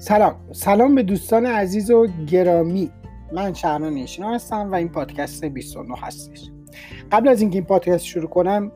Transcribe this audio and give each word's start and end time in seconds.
سلام. 0.00 0.34
سلام 0.52 0.94
به 0.94 1.02
دوستان 1.02 1.46
عزیز 1.46 1.90
و 1.90 2.06
گرامی. 2.26 2.90
من 3.32 3.54
شهران 3.54 3.94
نیشنا 3.94 4.34
هستم 4.34 4.72
و 4.72 4.74
این 4.74 4.88
پادکست 4.88 5.44
29 5.44 5.94
هستش. 5.98 6.50
قبل 7.12 7.28
از 7.28 7.40
اینکه 7.40 7.58
این 7.58 7.64
پادکست 7.64 8.04
شروع 8.04 8.28
کنم 8.28 8.72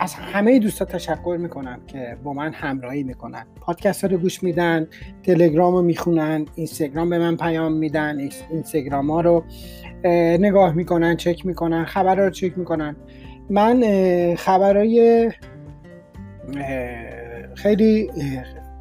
از 0.00 0.14
همه 0.14 0.58
دوستان 0.58 0.88
تشکر 0.88 1.36
می‌کنم 1.40 1.80
که 1.86 2.16
با 2.24 2.32
من 2.32 2.52
همراهی 2.52 3.02
می‌کنن. 3.02 3.46
پادکست 3.60 4.04
ها 4.04 4.10
رو 4.10 4.16
گوش 4.16 4.42
میدن 4.42 4.86
تلگرام 5.22 5.74
رو 5.74 5.82
می‌خونن 5.82 6.46
اینستاگرام 6.54 7.10
به 7.10 7.18
من 7.18 7.36
پیام 7.36 7.72
میدن 7.72 8.28
اینستاگرام 8.50 9.10
ها 9.10 9.20
رو 9.20 9.44
نگاه 10.38 10.72
می‌کنن 10.72 11.16
چک 11.16 11.46
می‌کنن 11.46 11.84
خبر 11.84 12.14
رو 12.14 12.30
چک 12.30 12.58
می‌کنن. 12.58 12.96
من 13.50 13.84
خبرهای 14.34 15.30
خیلی 17.54 18.10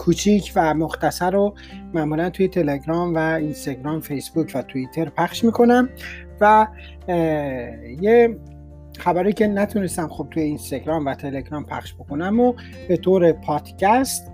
کوچیک 0.05 0.52
و 0.55 0.73
مختصر 0.73 1.32
رو 1.32 1.55
معمولا 1.94 2.30
توی 2.30 2.48
تلگرام 2.48 3.16
و 3.16 3.18
اینستاگرام 3.18 4.00
فیسبوک 4.00 4.52
و 4.55 4.62
توییتر 4.62 5.09
پخش 5.09 5.44
می‌کنم 5.44 5.90
و 6.41 6.68
یه 8.02 8.38
خبری 9.00 9.34
که 9.34 9.48
نتونستم 9.48 10.08
خب 10.08 10.28
توی 10.31 10.44
اینستاگرام 10.44 11.05
و 11.05 11.14
تلگرام 11.14 11.66
پخش 11.66 11.94
بکنم 11.94 12.40
و 12.40 12.54
به 12.88 12.98
طور 12.98 13.31
پادکست 13.31 14.31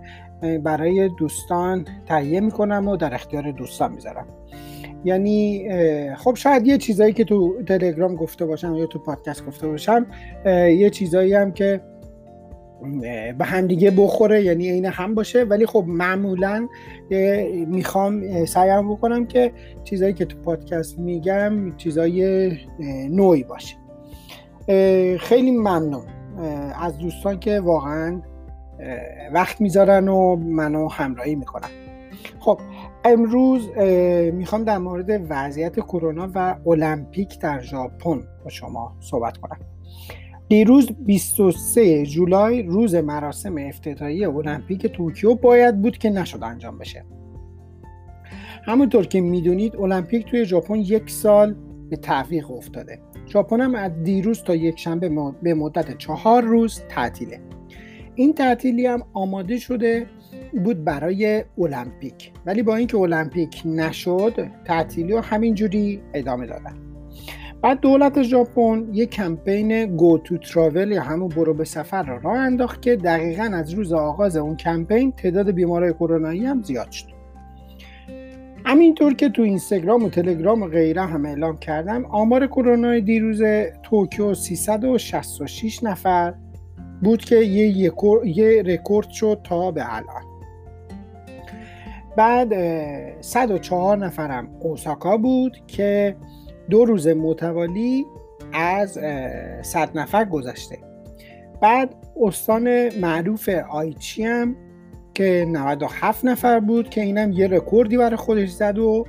برای 0.64 1.10
دوستان 1.20 1.86
تهیه 2.06 2.40
می‌کنم 2.40 2.88
و 2.88 2.98
در 2.98 3.14
اختیار 3.14 3.52
دوستان 3.52 3.92
می‌ذارم. 3.92 4.28
یعنی 5.06 5.70
خب 6.16 6.36
شاید 6.36 6.68
یه 6.68 6.78
چیزایی 6.78 7.14
که 7.14 7.24
تو 7.24 7.64
تلگرام 7.68 8.16
گفته 8.16 8.46
باشم 8.46 8.76
یا 8.76 8.86
تو 8.86 9.00
پادکست 9.00 9.46
گفته 9.46 9.68
باشم 9.68 10.06
یه 10.46 10.90
چیزایی 10.90 11.34
هم 11.34 11.52
که 11.52 11.82
به 13.38 13.45
همدیگه 13.45 13.91
بخوره 13.91 14.44
یعنی 14.44 14.70
عین 14.70 14.85
هم 14.85 15.16
باشه. 15.16 15.44
ولی 15.44 15.66
خب 15.66 15.84
معمولا 15.88 16.68
می‌خوام 17.68 18.46
سعیم 18.46 18.93
بکنم 18.93 19.26
که 19.26 19.51
چیزایی 19.84 20.13
که 20.13 20.26
تو 20.26 20.38
پادکست 20.38 20.99
میگم 20.99 21.76
چیزای 21.77 22.51
نوعی 23.10 23.43
باشه. 23.43 23.76
خیلی 25.20 25.51
ممنون. 25.51 26.05
از 26.82 26.98
دوستان 26.98 27.40
که 27.40 27.60
واقعا 27.60 28.21
وقت 29.34 29.62
می‌ذارن 29.62 30.07
و 30.07 30.35
منو 30.35 30.88
همراهی 30.88 31.35
می‌کنن. 31.35 31.70
خب 32.40 32.60
امروز 33.05 33.70
می‌خوام 34.34 34.63
در 34.63 34.77
مورد 34.77 35.26
وضعیت 35.29 35.79
کرونا 35.79 36.29
و 36.35 36.55
المپیک 36.68 37.40
در 37.40 37.62
ژاپن 37.62 38.23
با 38.43 38.49
شما 38.49 38.95
صحبت 38.99 39.38
کنم. 39.38 39.57
دیروز 40.52 40.91
23 40.91 42.05
جولای 42.05 42.63
روز 42.63 42.96
مراسم 42.96 43.55
افتتاحیه 43.57 44.30
المپیک 44.30 44.88
توکیو 44.88 45.35
باید 45.35 45.82
بود 45.82 45.98
که 45.98 46.10
نشد 46.10 46.44
انجام 46.44 46.77
بشه. 46.77 47.04
همونطور 48.66 49.05
که 49.05 49.22
می‌دونید 49.22 49.76
المپیک 49.76 50.26
توی 50.26 50.46
ژاپن 50.46 50.76
یک 50.76 51.10
سال 51.10 51.55
به 51.90 51.96
تعویق 51.96 52.52
افتاده. 52.52 52.99
ژاپن 53.27 53.62
هم 53.62 53.76
از 53.76 53.91
دیروز 54.04 54.44
تا 54.44 54.55
یک 54.55 54.79
شنبه 54.79 55.34
به 55.44 55.54
مدت 55.54 55.98
چهار 55.98 56.44
روز 56.44 56.82
تعطیله. 56.90 57.40
این 58.16 58.34
تعطیلی 58.34 58.85
هم 58.85 59.04
آماده 59.13 59.57
شده 59.57 60.07
بود 60.63 60.84
برای 60.84 61.44
المپیک. 61.57 62.32
ولی 62.46 62.63
با 62.63 62.76
اینکه 62.76 62.98
المپیک 62.98 63.62
نشد 63.66 64.47
تعطیلی 64.66 65.13
رو 65.13 65.19
همینجوری 65.19 66.02
ادامه 66.13 66.47
دادن. 66.47 66.91
بعد 67.62 67.79
دولت 67.79 68.22
ژاپن 68.22 68.88
یک 68.94 69.09
کمپین 69.09 69.95
Go 69.97 70.18
To 70.18 70.38
Travel 70.38 70.91
یا 70.91 71.01
همون 71.01 71.29
برو 71.29 71.53
به 71.53 71.66
سفر 71.66 72.03
را 72.03 72.17
راه 72.17 72.38
انداخت 72.38 72.81
که 72.81 72.95
دقیقا 72.95 73.51
از 73.53 73.73
روز 73.73 73.94
آغاز 73.94 74.38
اون 74.38 74.56
کمپین 74.56 75.12
تعداد 75.12 75.51
بیمارای 75.51 75.94
کرونایی 75.94 76.45
هم 76.45 76.62
زیاد 76.62 76.91
شد. 76.91 77.06
همینطور 78.66 79.13
که 79.13 79.29
تو 79.29 79.41
اینستاگرام 79.41 80.03
و 80.03 80.09
تلگرام 80.09 80.61
و 80.61 80.67
غیره 80.67 81.01
هم 81.01 81.25
اعلام 81.25 81.57
کردم 81.57 82.05
آمار 82.05 82.47
کرونا 82.47 83.00
دیروز 83.00 83.41
توکیو 83.83 84.33
366 84.33 85.83
نفر 85.83 86.33
بود 87.03 87.25
که 87.25 87.35
یه, 87.35 87.94
یه 88.25 88.63
رکورد 88.66 89.09
شد 89.09 89.39
تا 89.44 89.71
به 89.71 89.95
الان. 89.95 90.23
بعد 92.17 92.53
104 93.21 93.97
نفرم 93.97 94.50
اوساکا 94.59 95.17
بود 95.17 95.57
که 95.67 96.16
دو 96.71 96.85
روز 96.85 97.07
متوالی 97.07 98.05
از 98.53 98.99
100 99.61 99.97
نفر 99.97 100.25
گذشته. 100.25 100.77
بعد 101.61 101.95
استان 102.21 102.97
معروف 102.99 103.49
آیچی 103.69 104.23
هم 104.23 104.55
که 105.13 105.45
97 105.49 106.25
نفر 106.25 106.59
بود 106.59 106.89
که 106.89 107.01
اینم 107.01 107.31
یه 107.31 107.47
رکوردی 107.47 107.97
برای 107.97 108.15
خودش 108.15 108.49
زد 108.49 108.77
و 108.77 109.05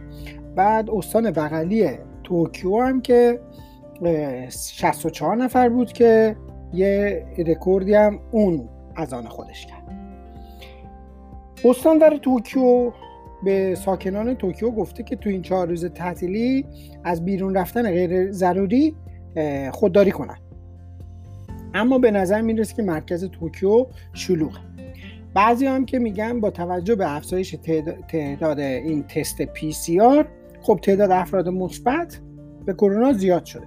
بعد 0.56 0.90
استان 0.90 1.30
بغلی 1.30 1.90
توکیو 2.24 2.80
هم 2.80 3.00
که 3.00 3.40
64 4.48 5.36
نفر 5.36 5.68
بود 5.68 5.92
که 5.92 6.36
یه 6.72 7.22
رکوردی 7.38 7.94
هم 7.94 8.18
اون 8.30 8.68
از 8.96 9.12
آن 9.12 9.24
خودش 9.24 9.66
کرد. 9.66 9.82
استاندار 11.64 12.16
توکیو 12.16 12.92
به 13.44 13.74
ساکنان 13.74 14.34
توکیو 14.34 14.70
گفته 14.70 15.02
که 15.02 15.16
تو 15.16 15.30
این 15.30 15.42
چهار 15.42 15.68
روز 15.68 15.84
تعطیلی 15.84 16.64
از 17.04 17.24
بیرون 17.24 17.54
رفتن 17.54 17.90
غیر 17.90 18.32
ضروری 18.32 18.94
خودداری 19.72 20.10
کنن. 20.10 20.36
اما 21.74 21.98
به 21.98 22.10
نظر 22.10 22.40
می‌رسه 22.40 22.74
که 22.74 22.82
مرکز 22.82 23.24
توکیو 23.24 23.86
شلوغه. 24.12 24.58
بعضی 25.34 25.66
هم 25.66 25.84
که 25.84 25.98
میگن 25.98 26.40
با 26.40 26.50
توجه 26.50 26.94
به 26.94 27.16
افزایش 27.16 27.56
تعداد 28.08 28.60
این 28.60 29.02
تست 29.02 29.42
PCR 29.42 30.28
خب 30.60 30.78
تعداد 30.82 31.10
افراد 31.10 31.48
مثبت 31.48 32.20
به 32.66 32.72
کرونا 32.72 33.12
زیاد 33.12 33.44
شده. 33.44 33.66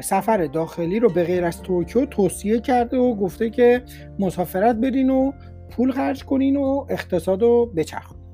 سفر 0.00 0.46
داخلی 0.46 1.00
رو 1.00 1.08
به 1.08 1.24
غیر 1.24 1.44
از 1.44 1.62
توکیو 1.62 2.06
توصیه 2.06 2.60
کرده 2.60 2.98
و 2.98 3.14
گفته 3.14 3.50
که 3.50 3.82
مسافرت 4.18 4.76
برین 4.76 5.10
و 5.10 5.32
پول 5.70 5.92
خرج 5.92 6.24
کنین 6.24 6.56
و 6.56 6.86
اقتصاد 6.88 7.42
رو 7.42 7.66
بچرخونین. 7.66 8.24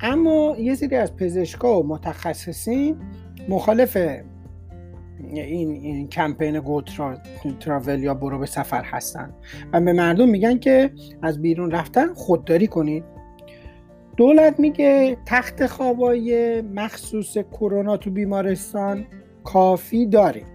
اما 0.00 0.56
یه 0.58 0.74
سری 0.74 0.96
از 0.96 1.16
پزشکا 1.16 1.80
و 1.80 1.86
متخصصین 1.86 2.96
مخالف 3.48 3.96
این, 3.96 5.70
این 5.70 6.08
کمپین 6.08 6.60
گو 6.60 6.82
تراول 7.60 8.02
یا 8.02 8.14
برو 8.14 8.38
به 8.38 8.46
سفر 8.46 8.84
هستن 8.84 9.34
و 9.72 9.80
به 9.80 9.92
مردم 9.92 10.28
میگن 10.28 10.58
که 10.58 10.90
از 11.22 11.42
بیرون 11.42 11.70
رفتن 11.70 12.14
خودداری 12.14 12.66
کنید 12.66 13.04
دولت 14.16 14.60
میگه 14.60 15.16
تخت 15.26 15.66
خوابای 15.66 16.60
مخصوص 16.62 17.38
کرونا 17.38 17.96
تو 17.96 18.10
بیمارستان 18.10 19.06
کافی 19.44 20.06
داریم. 20.06 20.46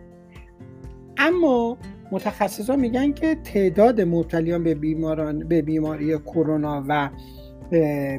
اما 1.17 1.77
متخصصان 2.11 2.79
میگن 2.79 3.13
که 3.13 3.35
تعداد 3.35 4.01
مبتلیان 4.01 4.63
به 4.63 4.75
بیماران 4.75 5.39
به 5.39 5.61
بیماری 5.61 6.17
کرونا 6.17 6.83
و 6.87 7.09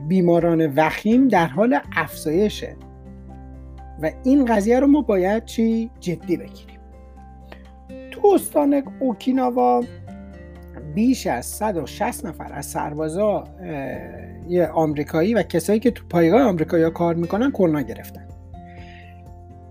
بیماران 0.08 0.66
وخیم 0.76 1.28
در 1.28 1.46
حال 1.46 1.78
افزایشه. 1.96 2.76
و 4.02 4.10
این 4.24 4.44
قضیه 4.44 4.80
رو 4.80 4.86
ما 4.86 5.02
باید 5.02 5.44
چی؟ 5.44 5.90
جدی 6.00 6.36
بگیریم. 6.36 6.80
تو 8.10 8.28
استان 8.34 8.82
اوکیناوا 9.00 9.84
بیش 10.94 11.26
از 11.26 11.46
160 11.46 12.26
نفر 12.26 12.52
از 12.52 12.66
سربازا 12.66 13.44
آمریکایی 14.72 15.34
و 15.34 15.42
کسایی 15.42 15.80
که 15.80 15.90
تو 15.90 16.04
پایگاه 16.10 16.42
آمریکایی 16.42 16.90
کار 16.90 17.14
می‌کنن 17.14 17.50
کرونا 17.50 17.80
گرفتن. 17.80 18.25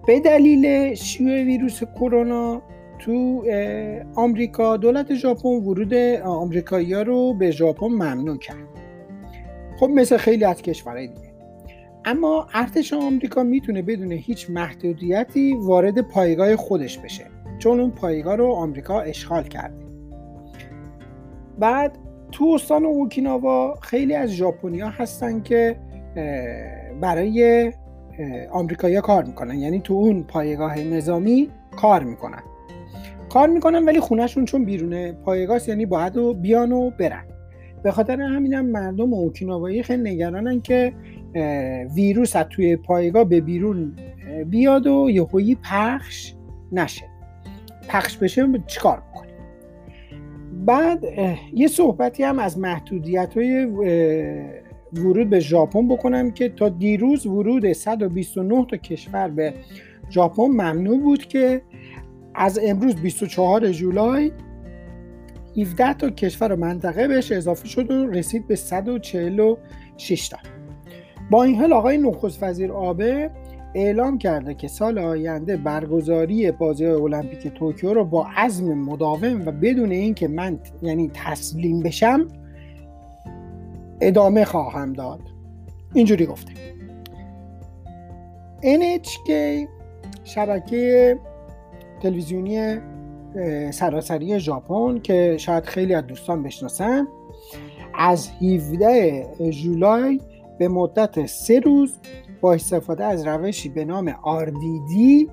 به 0.08 0.20
دلیل 0.20 0.94
شیوع 0.94 1.44
ویروس 1.44 1.84
کرونا 1.84 2.62
تو 3.00 3.44
آمریکا 4.16 4.78
دولت 4.78 5.14
ژاپن 5.14 5.50
ورود 5.50 5.94
آمریکایی 6.24 6.94
ها 6.94 7.02
رو 7.02 7.34
به 7.34 7.52
ژاپن 7.52 7.88
ممنوع 7.88 8.38
کرد. 8.38 8.68
خب 9.80 9.90
مثل 9.90 10.18
خیلی 10.18 10.46
از 10.46 10.62
کشورهای 10.62 11.08
دیگه. 11.08 11.34
اما 12.06 12.48
ارتش 12.54 12.94
آمریکا 12.94 13.44
می‌تونه 13.44 13.82
بدون 13.82 14.12
هیچ 14.12 14.50
محدودیتی 14.50 15.54
وارد 15.54 16.02
پایگاه 16.02 16.56
خودش 16.56 16.98
بشه 16.98 17.24
چون 17.60 17.80
اون 17.80 17.92
پایگاه 17.92 18.36
رو 18.36 18.52
آمریکا 18.52 19.02
اشغال 19.02 19.44
کرده. 19.44 19.86
بعد 21.60 21.98
تو 22.32 22.46
استان 22.56 22.86
اوکیناوا 22.86 23.76
خیلی 23.82 24.16
از 24.16 24.30
ژاپنیا 24.30 24.90
هستن 24.90 25.42
که 25.42 25.76
برای 27.02 27.72
آمریکایی‌ها 28.52 29.02
کار 29.02 29.24
می‌کنن. 29.24 29.60
یعنی 29.60 29.80
تو 29.80 29.94
اون 29.94 30.24
پایگاه 30.24 30.80
نظامی 30.80 31.50
کار 31.76 32.04
می‌کنن. 32.04 32.44
کار 33.30 33.50
می‌کنن 33.50 33.86
ولی 33.86 34.00
خونهشون 34.00 34.46
چون 34.46 34.66
بیرون 34.66 35.12
پایگاه 35.12 35.70
یعنی 35.70 35.86
باید 35.86 36.18
و 36.18 36.34
بیان 36.34 36.72
و 36.72 36.90
برن. 36.90 37.24
به 37.84 37.92
خاطر 37.92 38.22
همینم 38.22 38.60
هم 38.60 38.66
مردم 38.66 39.14
اوکیناوایی 39.14 39.84
خیلی 39.84 40.12
نگرانن 40.12 40.62
که 40.62 40.94
ویروس 41.96 42.36
از 42.36 42.46
توی 42.50 42.76
پایگاه 42.76 43.24
به 43.24 43.42
بیرون 43.42 43.96
بیاد 44.46 44.88
و 44.88 45.10
یهویی 45.10 45.56
پخش 45.56 46.34
نشه. 46.72 47.06
پخش 47.90 48.18
بشه 48.18 48.48
چیکار 48.68 49.04
می‌کنه 49.08 49.32
بعد 50.66 51.06
یه 51.54 51.68
صحبتی 51.68 52.24
هم 52.24 52.40
از 52.40 52.60
محدودیت 52.60 53.38
های 53.38 53.66
ورود 55.00 55.30
به 55.30 55.40
ژاپن 55.40 55.88
بکنم 55.88 56.32
که 56.32 56.50
تا 56.50 56.70
دیروز 56.70 57.26
ورود 57.26 57.74
129 57.74 58.66
تا 58.66 58.78
کشور 58.78 59.28
به 59.28 59.54
ژاپن 60.12 60.44
ممنوع 60.44 61.00
بود 61.00 61.26
که 61.26 61.62
از 62.36 62.60
امروز 62.64 62.96
24 62.96 63.72
جولای 63.72 64.32
17 65.58 65.94
تا 65.94 66.10
کشور 66.10 66.52
و 66.52 66.56
منطقه 66.56 67.08
بهش 67.08 67.32
اضافه 67.32 67.68
شد 67.68 67.92
و 67.92 68.08
رسید 68.08 68.48
به 68.48 68.56
146 68.56 70.30
تا. 70.30 70.38
با 71.32 71.44
این 71.44 71.56
حال 71.56 71.74
آقای 71.74 71.98
نخست 71.98 72.44
وزیر 72.44 72.72
آبه 72.72 73.32
اعلام 73.76 74.18
کرده 74.18 74.54
که 74.54 74.68
سال 74.68 75.00
آینده 75.00 75.58
برگزاری 75.58 76.52
بازی 76.52 76.86
المپیک 76.86 77.48
توکیو 77.48 77.94
رو 77.94 78.06
با 78.06 78.28
عزم 78.36 78.74
مداوم 78.74 79.42
و 79.46 79.52
بدون 79.52 79.92
اینکه 79.92 80.28
من 80.28 80.60
یعنی 80.82 81.12
تسلیم 81.14 81.84
بشم 81.84 82.28
ادامه 84.02 84.46
خواهم 84.46 84.94
داد. 84.94 85.20
اینجوری 85.94 86.26
گفته 86.26 86.52
NHK 88.62 89.32
شبکه 90.24 91.20
تلویزیونی 92.02 92.80
سراسری 93.72 94.40
ژاپن 94.40 95.00
که 95.00 95.38
شاید 95.40 95.66
خیلی 95.66 95.94
از 95.94 96.08
دوستان 96.08 96.44
بشناسن 96.44 97.08
از 97.98 98.30
17 98.42 99.52
جولای 99.64 100.22
به 100.60 100.68
مدت 100.68 101.26
سه 101.26 101.60
روز 101.60 102.00
با 102.42 102.54
استفاده 102.54 103.04
از 103.06 103.28
روشی 103.28 103.70
به 103.70 103.86
نام 103.86 104.12
RDD 104.12 105.30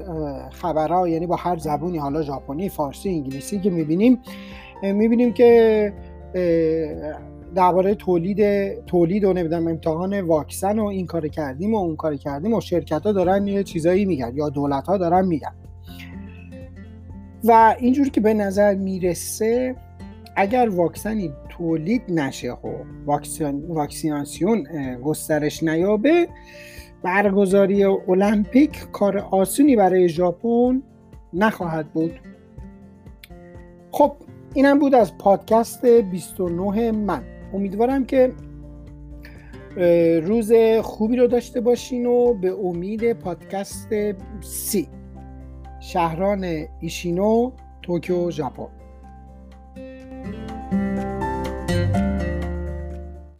خبرها 0.51 1.07
یعنی 1.07 1.27
با 1.27 1.35
هر 1.35 1.57
زبونی 1.57 1.97
حالا 1.97 2.21
ژاپنی 2.21 2.69
فارسی 2.69 3.09
انگلیسی 3.09 3.59
که 3.59 3.69
می‌بینیم 3.69 4.19
می‌بینیم 4.83 5.33
که 5.33 5.93
درباره 7.55 7.95
تولید 7.95 8.69
تولید 8.85 9.23
و 9.23 9.33
نمی‌دونم 9.33 9.67
امتحان 9.67 10.21
واکسن 10.21 10.79
و 10.79 10.85
این 10.85 11.05
کار 11.05 11.27
کردیم 11.27 11.73
و 11.73 11.77
اون 11.77 11.95
کار 11.95 12.15
کردیم 12.15 12.53
و 12.53 12.61
شرکت 12.61 13.05
ها 13.05 13.11
دارن 13.11 13.47
یه 13.47 13.63
چیزایی 13.63 14.05
میگن 14.05 14.31
یا 14.35 14.49
دولت 14.49 14.87
ها 14.87 14.97
دارن 14.97 15.25
میگن. 15.25 15.55
و 17.43 17.75
اینجوری 17.79 18.09
که 18.09 18.21
به 18.21 18.33
نظر 18.33 18.75
می‌رسه 18.75 19.75
اگر 20.35 20.69
واکسنی 20.69 21.33
تولید 21.49 22.01
نشه 22.07 22.55
خب 22.55 22.75
واکسین، 23.05 23.65
واکسیناسیون 23.67 24.67
گسترش 25.03 25.63
نیابه 25.63 26.27
برگزاری 27.03 27.83
المپیک 27.83 28.91
کار 28.91 29.17
آسونی 29.17 29.75
برای 29.75 30.09
ژاپن 30.09 30.83
نخواهد 31.33 31.93
بود. 31.93 32.19
خب 33.91 34.15
اینم 34.53 34.79
بود 34.79 34.95
از 34.95 35.17
پادکست 35.17 35.85
29 35.85 36.91
من. 36.91 37.23
امیدوارم 37.53 38.05
که 38.05 38.31
روز 40.23 40.53
خوبی 40.81 41.15
رو 41.15 41.27
داشته 41.27 41.61
باشین 41.61 42.05
و 42.05 42.33
به 42.33 42.51
امید 42.63 43.13
پادکست 43.13 43.89
سی. 44.41 44.87
شهران 45.83 46.43
ایشینو 46.79 47.51
توکیو 47.81 48.31
ژاپن. 48.31 48.82